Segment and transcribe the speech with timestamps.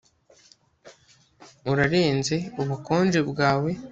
[1.71, 3.71] Urarenze ubukonje bwawe